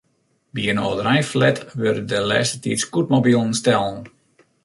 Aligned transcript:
By 0.55 0.61
in 0.71 0.77
âldereinflat 0.85 1.57
wurde 1.81 2.03
de 2.11 2.19
lêste 2.29 2.57
tiid 2.63 2.79
scootmobilen 2.83 3.51
stellen. 3.61 3.97